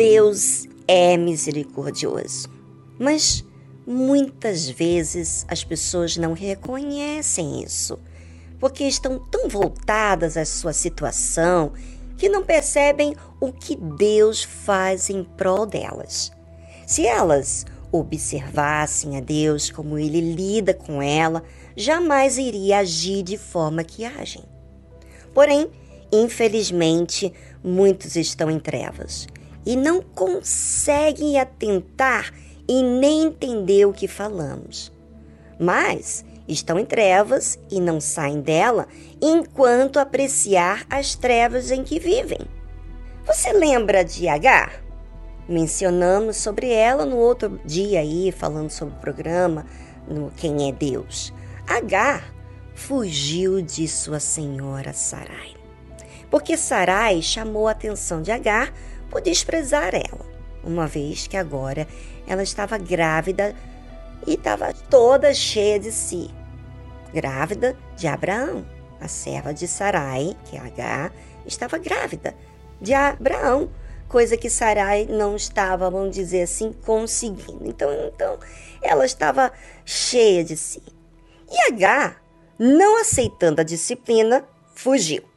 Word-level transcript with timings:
Deus 0.00 0.66
é 0.88 1.14
misericordioso, 1.14 2.48
mas 2.98 3.44
muitas 3.86 4.66
vezes 4.66 5.44
as 5.46 5.62
pessoas 5.62 6.16
não 6.16 6.32
reconhecem 6.32 7.62
isso, 7.62 7.98
porque 8.58 8.84
estão 8.84 9.18
tão 9.18 9.46
voltadas 9.46 10.38
à 10.38 10.46
sua 10.46 10.72
situação 10.72 11.74
que 12.16 12.30
não 12.30 12.42
percebem 12.42 13.14
o 13.38 13.52
que 13.52 13.76
Deus 13.76 14.42
faz 14.42 15.10
em 15.10 15.22
prol 15.22 15.66
delas. 15.66 16.32
Se 16.86 17.06
elas 17.06 17.66
observassem 17.92 19.18
a 19.18 19.20
Deus 19.20 19.70
como 19.70 19.98
ele 19.98 20.32
lida 20.34 20.72
com 20.72 21.02
ela, 21.02 21.44
jamais 21.76 22.38
iria 22.38 22.78
agir 22.78 23.22
de 23.22 23.36
forma 23.36 23.84
que 23.84 24.06
agem. 24.06 24.44
Porém, 25.34 25.70
infelizmente, 26.10 27.30
muitos 27.62 28.16
estão 28.16 28.50
em 28.50 28.58
trevas 28.58 29.26
e 29.64 29.76
não 29.76 30.02
conseguem 30.02 31.38
atentar 31.38 32.32
e 32.68 32.82
nem 32.82 33.24
entender 33.24 33.84
o 33.84 33.92
que 33.92 34.08
falamos. 34.08 34.92
Mas 35.58 36.24
estão 36.48 36.78
em 36.78 36.84
trevas 36.84 37.58
e 37.70 37.80
não 37.80 38.00
saem 38.00 38.40
dela 38.40 38.88
enquanto 39.20 39.98
apreciar 39.98 40.84
as 40.88 41.14
trevas 41.14 41.70
em 41.70 41.84
que 41.84 41.98
vivem. 41.98 42.40
Você 43.26 43.52
lembra 43.52 44.04
de 44.04 44.28
Agar? 44.28 44.82
Mencionamos 45.48 46.36
sobre 46.36 46.72
ela 46.72 47.04
no 47.04 47.16
outro 47.16 47.60
dia 47.64 48.00
aí, 48.00 48.32
falando 48.32 48.70
sobre 48.70 48.94
o 48.94 49.00
programa 49.00 49.66
no 50.08 50.30
Quem 50.30 50.68
é 50.68 50.72
Deus. 50.72 51.32
Agar 51.66 52.32
fugiu 52.74 53.60
de 53.60 53.86
sua 53.86 54.20
senhora 54.20 54.92
Sarai. 54.92 55.54
Porque 56.30 56.56
Sarai 56.56 57.20
chamou 57.20 57.68
a 57.68 57.72
atenção 57.72 58.22
de 58.22 58.30
Agar 58.30 58.72
por 59.10 59.20
desprezar 59.20 59.94
ela, 59.94 60.24
uma 60.62 60.86
vez 60.86 61.26
que 61.26 61.36
agora 61.36 61.86
ela 62.26 62.42
estava 62.42 62.78
grávida 62.78 63.54
e 64.26 64.34
estava 64.34 64.72
toda 64.72 65.34
cheia 65.34 65.78
de 65.78 65.90
si. 65.90 66.30
Grávida 67.12 67.76
de 67.96 68.06
Abraão, 68.06 68.64
a 69.00 69.08
serva 69.08 69.52
de 69.52 69.66
Sarai, 69.66 70.36
que 70.44 70.56
é 70.56 70.60
H, 70.60 71.10
estava 71.44 71.76
grávida 71.76 72.34
de 72.80 72.94
Abraão, 72.94 73.70
coisa 74.08 74.36
que 74.36 74.48
Sarai 74.48 75.06
não 75.06 75.34
estava, 75.34 75.90
vamos 75.90 76.14
dizer 76.14 76.42
assim, 76.42 76.72
conseguindo. 76.72 77.66
Então, 77.66 77.90
então 78.06 78.38
ela 78.80 79.04
estava 79.04 79.52
cheia 79.84 80.44
de 80.44 80.56
si. 80.56 80.82
E 81.50 81.72
H, 81.72 82.16
não 82.58 83.00
aceitando 83.00 83.60
a 83.60 83.64
disciplina, 83.64 84.44
fugiu 84.74 85.29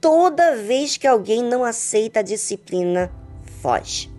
toda 0.00 0.56
vez 0.56 0.96
que 0.96 1.06
alguém 1.06 1.42
não 1.42 1.64
aceita 1.64 2.20
a 2.20 2.22
disciplina, 2.22 3.12
foge. 3.60 4.10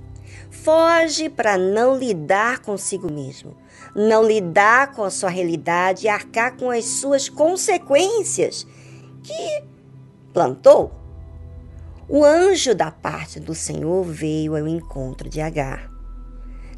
Foge 0.50 1.28
para 1.28 1.58
não 1.58 1.98
lidar 1.98 2.60
consigo 2.60 3.12
mesmo, 3.12 3.58
não 3.96 4.24
lidar 4.24 4.92
com 4.92 5.04
a 5.04 5.10
sua 5.10 5.30
realidade 5.30 6.06
e 6.06 6.10
arcar 6.10 6.56
com 6.56 6.70
as 6.70 6.86
suas 6.86 7.28
consequências 7.28 8.68
que 9.24 9.64
plantou. 10.32 10.92
O 12.08 12.24
anjo 12.24 12.76
da 12.76 12.92
parte 12.92 13.40
do 13.40 13.56
Senhor 13.56 14.04
veio 14.04 14.56
ao 14.56 14.68
encontro 14.68 15.30
de 15.30 15.42
Agar. 15.42 15.90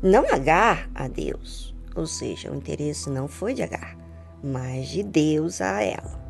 Não 0.01 0.31
Agar 0.31 0.89
a 0.93 1.07
Deus, 1.07 1.75
ou 1.95 2.05
seja, 2.05 2.51
o 2.51 2.55
interesse 2.55 3.09
não 3.09 3.27
foi 3.27 3.53
de 3.53 3.63
Agar, 3.63 3.97
mas 4.43 4.87
de 4.89 5.03
Deus 5.03 5.59
a 5.59 5.81
ela. 5.81 6.21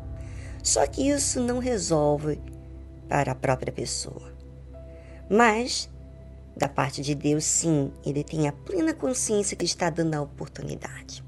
Só 0.62 0.86
que 0.86 1.08
isso 1.08 1.40
não 1.40 1.58
resolve 1.58 2.40
para 3.08 3.32
a 3.32 3.34
própria 3.34 3.72
pessoa. 3.72 4.32
Mas, 5.30 5.88
da 6.56 6.68
parte 6.68 7.02
de 7.02 7.14
Deus, 7.14 7.44
sim, 7.44 7.92
ele 8.04 8.22
tem 8.22 8.46
a 8.48 8.52
plena 8.52 8.92
consciência 8.92 9.56
que 9.56 9.64
está 9.64 9.90
dando 9.90 10.14
a 10.14 10.22
oportunidade. 10.22 11.24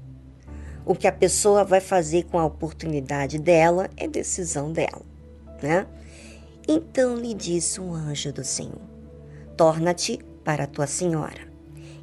O 0.85 0.95
que 0.95 1.07
a 1.07 1.11
pessoa 1.11 1.63
vai 1.63 1.81
fazer 1.81 2.23
com 2.25 2.39
a 2.39 2.45
oportunidade 2.45 3.37
dela 3.37 3.89
é 3.97 4.07
decisão 4.07 4.71
dela, 4.71 5.01
né? 5.61 5.85
Então 6.67 7.17
lhe 7.17 7.33
disse 7.33 7.81
um 7.81 7.93
anjo 7.93 8.31
do 8.31 8.43
Senhor: 8.43 8.81
Torna-te 9.57 10.19
para 10.45 10.63
a 10.63 10.67
tua 10.67 10.87
senhora 10.87 11.47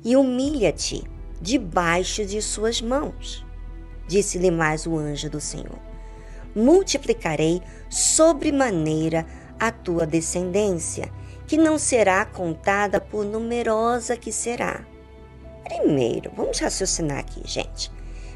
e 0.05 0.17
humilha-te 0.17 1.03
debaixo 1.41 2.27
de 2.27 2.43
suas 2.43 2.83
mãos. 2.83 3.45
Disse-lhe 4.07 4.51
mais 4.51 4.87
o 4.87 4.99
anjo 4.99 5.31
do 5.31 5.41
Senhor: 5.41 5.79
Multiplicarei 6.55 7.63
sobremaneira 7.89 9.27
a 9.59 9.71
tua 9.71 10.07
descendência, 10.07 11.11
que 11.47 11.57
não 11.57 11.79
será 11.79 12.25
contada 12.25 13.01
por 13.01 13.25
numerosa 13.25 14.17
que 14.17 14.33
será. 14.33 14.85
Primeiro, 15.65 16.31
vamos 16.37 16.59
raciocinar 16.59 17.19
aqui, 17.19 17.43
gente. 17.45 17.91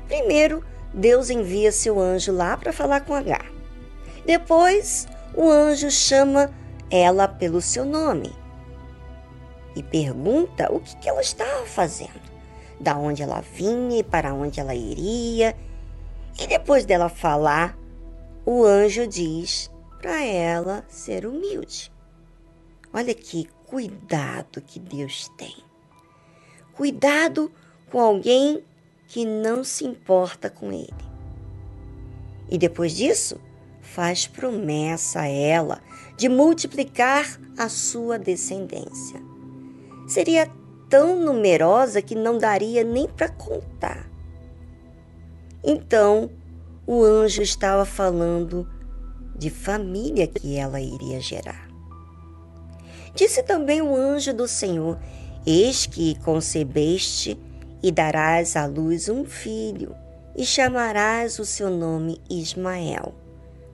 Primeiro, 0.06 0.64
Deus 0.92 1.30
envia 1.30 1.70
seu 1.70 2.00
anjo 2.00 2.32
lá 2.32 2.56
para 2.56 2.72
falar 2.72 3.00
com 3.00 3.14
Agar. 3.14 3.46
Depois, 4.24 5.06
o 5.34 5.50
anjo 5.50 5.90
chama 5.90 6.50
ela 6.90 7.28
pelo 7.28 7.60
seu 7.60 7.84
nome 7.84 8.32
e 9.78 9.82
pergunta 9.82 10.72
o 10.72 10.80
que, 10.80 10.96
que 10.96 11.08
ela 11.08 11.20
estava 11.20 11.64
fazendo, 11.66 12.20
da 12.80 12.96
onde 12.96 13.22
ela 13.22 13.40
vinha 13.40 13.98
e 13.98 14.02
para 14.02 14.34
onde 14.34 14.58
ela 14.58 14.74
iria. 14.74 15.54
E 16.38 16.46
depois 16.46 16.84
dela 16.84 17.08
falar, 17.08 17.76
o 18.44 18.64
anjo 18.64 19.06
diz 19.06 19.70
para 20.00 20.22
ela 20.22 20.84
ser 20.88 21.26
humilde. 21.26 21.92
Olha 22.92 23.14
que 23.14 23.48
cuidado 23.66 24.62
que 24.62 24.78
Deus 24.80 25.28
tem. 25.36 25.54
Cuidado 26.72 27.50
com 27.90 28.00
alguém 28.00 28.62
que 29.06 29.24
não 29.24 29.64
se 29.64 29.84
importa 29.84 30.48
com 30.48 30.72
ele. 30.72 31.08
E 32.50 32.56
depois 32.56 32.92
disso, 32.92 33.40
faz 33.80 34.26
promessa 34.26 35.20
a 35.20 35.26
ela 35.26 35.80
de 36.16 36.28
multiplicar 36.28 37.38
a 37.56 37.68
sua 37.68 38.18
descendência. 38.18 39.20
Seria 40.06 40.50
tão 40.88 41.18
numerosa 41.18 42.00
que 42.00 42.14
não 42.14 42.38
daria 42.38 42.82
nem 42.84 43.06
para 43.06 43.28
contar. 43.28 44.08
Então, 45.62 46.30
o 46.86 47.02
anjo 47.02 47.42
estava 47.42 47.84
falando 47.84 48.66
de 49.38 49.48
família 49.48 50.26
que 50.26 50.56
ela 50.56 50.80
iria 50.80 51.20
gerar. 51.20 51.68
Disse 53.14 53.42
também 53.42 53.80
o 53.80 53.94
anjo 53.94 54.34
do 54.34 54.46
Senhor: 54.46 54.98
Eis 55.46 55.86
que 55.86 56.18
concebeste 56.20 57.38
e 57.82 57.90
darás 57.92 58.56
à 58.56 58.66
luz 58.66 59.08
um 59.08 59.24
filho, 59.24 59.94
e 60.36 60.44
chamarás 60.44 61.38
o 61.38 61.44
seu 61.44 61.70
nome 61.70 62.20
Ismael, 62.28 63.14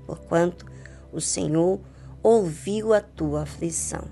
porquanto 0.06 0.66
o 1.12 1.20
Senhor 1.20 1.81
ouviu 2.22 2.93
a 2.93 3.00
tua 3.00 3.43
aflição. 3.43 4.05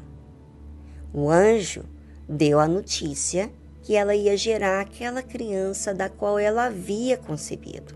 O 1.14 1.30
anjo 1.30 1.84
deu 2.28 2.58
a 2.58 2.66
notícia 2.66 3.50
que 3.82 3.96
ela 3.96 4.14
ia 4.14 4.36
gerar 4.36 4.80
aquela 4.80 5.22
criança 5.22 5.92
da 5.92 6.08
qual 6.08 6.38
ela 6.38 6.66
havia 6.66 7.16
concebido. 7.16 7.94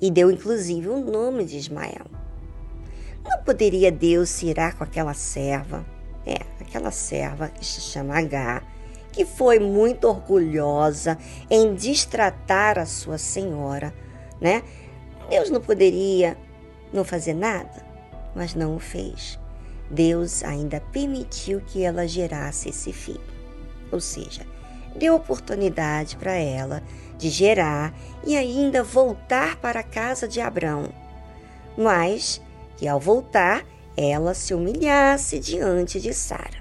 E 0.00 0.10
deu 0.10 0.30
inclusive 0.30 0.88
o 0.88 1.00
nome 1.00 1.44
de 1.44 1.56
Ismael. 1.56 2.19
Não 3.24 3.42
poderia 3.42 3.90
Deus 3.90 4.28
se 4.30 4.46
irar 4.46 4.76
com 4.76 4.84
aquela 4.84 5.14
serva, 5.14 5.84
é, 6.26 6.38
aquela 6.60 6.90
serva 6.90 7.48
que 7.48 7.64
se 7.64 7.80
chama 7.80 8.18
H, 8.18 8.62
que 9.12 9.24
foi 9.24 9.58
muito 9.58 10.08
orgulhosa 10.08 11.18
em 11.50 11.74
destratar 11.74 12.78
a 12.78 12.86
sua 12.86 13.18
senhora, 13.18 13.92
né? 14.40 14.62
Deus 15.28 15.50
não 15.50 15.60
poderia 15.60 16.36
não 16.92 17.04
fazer 17.04 17.34
nada, 17.34 17.84
mas 18.34 18.54
não 18.54 18.76
o 18.76 18.78
fez. 18.78 19.38
Deus 19.90 20.44
ainda 20.44 20.80
permitiu 20.92 21.60
que 21.60 21.82
ela 21.82 22.06
gerasse 22.06 22.68
esse 22.68 22.92
filho. 22.92 23.20
Ou 23.90 24.00
seja, 24.00 24.46
deu 24.94 25.14
oportunidade 25.14 26.16
para 26.16 26.34
ela 26.34 26.82
de 27.18 27.28
gerar 27.28 27.92
e 28.24 28.36
ainda 28.36 28.82
voltar 28.82 29.56
para 29.56 29.80
a 29.80 29.84
casa 29.84 30.28
de 30.28 30.40
Abraão. 30.40 30.88
Mas 31.76 32.40
que 32.80 32.88
ao 32.88 32.98
voltar, 32.98 33.66
ela 33.94 34.32
se 34.32 34.54
humilhasse 34.54 35.38
diante 35.38 36.00
de 36.00 36.14
Sara. 36.14 36.58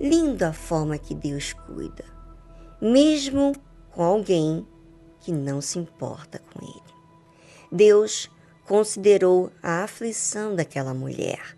Linda 0.00 0.48
a 0.48 0.52
forma 0.52 0.98
que 0.98 1.14
Deus 1.14 1.52
cuida, 1.52 2.04
mesmo 2.82 3.54
com 3.92 4.02
alguém 4.02 4.66
que 5.20 5.30
não 5.30 5.60
se 5.60 5.78
importa 5.78 6.42
com 6.52 6.60
ele. 6.60 6.94
Deus 7.70 8.28
considerou 8.66 9.52
a 9.62 9.84
aflição 9.84 10.56
daquela 10.56 10.92
mulher. 10.92 11.56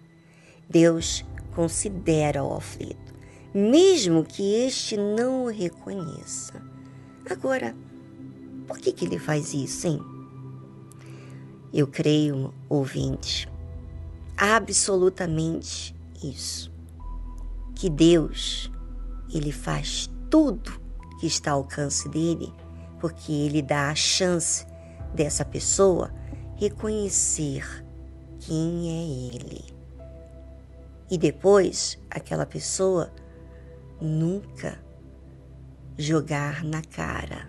Deus 0.68 1.24
considera 1.54 2.44
o 2.44 2.54
aflito, 2.54 3.14
mesmo 3.54 4.24
que 4.24 4.66
este 4.66 4.98
não 4.98 5.44
o 5.44 5.48
reconheça. 5.48 6.62
Agora, 7.30 7.74
por 8.66 8.78
que, 8.78 8.92
que 8.92 9.06
ele 9.06 9.18
faz 9.18 9.54
isso, 9.54 9.86
hein? 9.86 10.19
Eu 11.72 11.86
creio, 11.86 12.52
ouvinte, 12.68 13.48
absolutamente 14.36 15.94
isso. 16.22 16.72
Que 17.74 17.88
Deus, 17.88 18.70
ele 19.32 19.52
faz 19.52 20.10
tudo 20.28 20.80
que 21.20 21.26
está 21.26 21.52
ao 21.52 21.58
alcance 21.58 22.08
dele, 22.08 22.52
porque 22.98 23.32
ele 23.32 23.62
dá 23.62 23.90
a 23.90 23.94
chance 23.94 24.66
dessa 25.14 25.44
pessoa 25.44 26.12
reconhecer 26.56 27.84
quem 28.40 28.88
é 28.88 29.34
ele. 29.34 29.64
E 31.10 31.16
depois 31.16 31.98
aquela 32.10 32.46
pessoa 32.46 33.12
nunca 34.00 34.78
jogar 35.98 36.64
na 36.64 36.82
cara. 36.82 37.48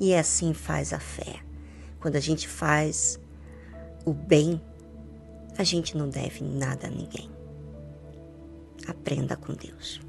E 0.00 0.14
assim 0.14 0.52
faz 0.52 0.92
a 0.92 0.98
fé. 0.98 1.40
Quando 2.00 2.16
a 2.16 2.20
gente 2.20 2.46
faz 2.46 3.18
o 4.04 4.12
bem, 4.12 4.60
a 5.56 5.64
gente 5.64 5.96
não 5.96 6.08
deve 6.08 6.42
nada 6.42 6.86
a 6.86 6.90
ninguém. 6.90 7.30
Aprenda 8.86 9.36
com 9.36 9.54
Deus. 9.54 10.00